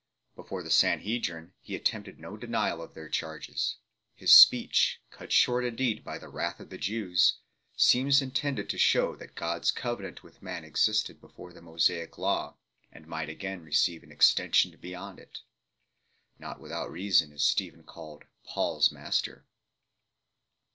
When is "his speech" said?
4.15-4.99